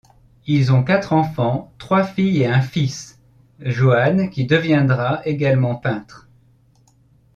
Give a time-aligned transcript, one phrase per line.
[0.47, 3.19] Ils ont quatre enfants, trois filles et un fils,
[3.59, 6.27] Johannes qui deviendra également peintre.